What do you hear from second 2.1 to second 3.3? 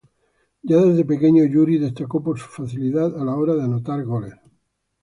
por su facilidad a